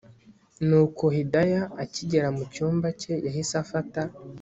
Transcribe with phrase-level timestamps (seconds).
[0.67, 4.01] nuko Hidaya akigera mucyumba cye yahise afata